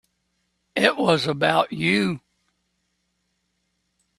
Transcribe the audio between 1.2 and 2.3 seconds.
about you.